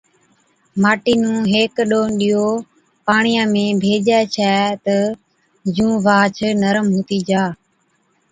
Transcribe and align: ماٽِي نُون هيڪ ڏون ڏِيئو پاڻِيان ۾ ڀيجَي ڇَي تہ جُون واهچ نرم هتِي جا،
ماٽِي 0.81 1.13
نُون 1.21 1.41
هيڪ 1.53 1.73
ڏون 1.89 2.07
ڏِيئو 2.19 2.45
پاڻِيان 3.07 3.47
۾ 3.55 3.65
ڀيجَي 3.81 4.19
ڇَي 4.35 4.55
تہ 4.83 4.97
جُون 5.75 5.91
واهچ 6.05 6.37
نرم 6.61 6.87
هتِي 6.95 7.19
جا، 7.29 7.43